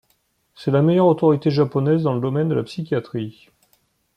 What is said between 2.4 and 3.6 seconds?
de la psychiatrie.